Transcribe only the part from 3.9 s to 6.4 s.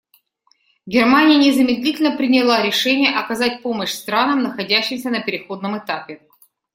странам, находящимся на переходном этапе.